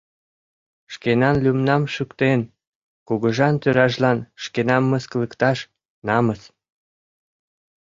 [0.93, 2.41] Шкенан лӱмнам шӱктен,
[3.07, 5.59] кугыжан тӧражлан шкенам мыскылыкташ—
[6.07, 6.41] намыс!